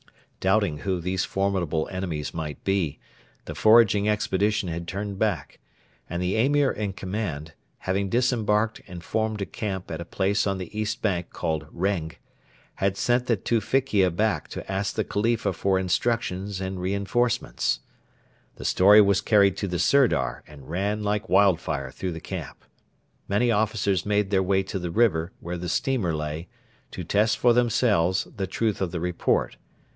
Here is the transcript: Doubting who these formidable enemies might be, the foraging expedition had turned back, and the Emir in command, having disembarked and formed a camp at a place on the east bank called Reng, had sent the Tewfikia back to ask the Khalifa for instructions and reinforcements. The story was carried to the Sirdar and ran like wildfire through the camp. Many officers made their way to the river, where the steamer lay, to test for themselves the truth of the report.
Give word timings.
Doubting 0.39 0.79
who 0.79 0.99
these 0.99 1.23
formidable 1.23 1.87
enemies 1.91 2.33
might 2.33 2.63
be, 2.63 2.97
the 3.45 3.53
foraging 3.53 4.09
expedition 4.09 4.67
had 4.69 4.87
turned 4.87 5.19
back, 5.19 5.59
and 6.09 6.19
the 6.19 6.35
Emir 6.43 6.71
in 6.71 6.93
command, 6.93 7.53
having 7.77 8.09
disembarked 8.09 8.81
and 8.87 9.03
formed 9.03 9.39
a 9.43 9.45
camp 9.45 9.91
at 9.91 10.01
a 10.01 10.05
place 10.05 10.47
on 10.47 10.57
the 10.57 10.75
east 10.75 11.03
bank 11.03 11.29
called 11.29 11.67
Reng, 11.71 12.13
had 12.77 12.97
sent 12.97 13.27
the 13.27 13.37
Tewfikia 13.37 14.09
back 14.09 14.47
to 14.47 14.69
ask 14.71 14.95
the 14.95 15.03
Khalifa 15.03 15.53
for 15.53 15.77
instructions 15.77 16.59
and 16.59 16.81
reinforcements. 16.81 17.81
The 18.55 18.65
story 18.65 19.01
was 19.01 19.21
carried 19.21 19.55
to 19.57 19.67
the 19.67 19.77
Sirdar 19.77 20.41
and 20.47 20.67
ran 20.71 21.03
like 21.03 21.29
wildfire 21.29 21.91
through 21.91 22.13
the 22.13 22.19
camp. 22.19 22.65
Many 23.27 23.51
officers 23.51 24.07
made 24.07 24.31
their 24.31 24.41
way 24.41 24.63
to 24.63 24.79
the 24.79 24.89
river, 24.89 25.31
where 25.39 25.57
the 25.59 25.69
steamer 25.69 26.15
lay, 26.15 26.47
to 26.89 27.03
test 27.03 27.37
for 27.37 27.53
themselves 27.53 28.27
the 28.35 28.47
truth 28.47 28.81
of 28.81 28.89
the 28.89 28.99
report. 28.99 29.57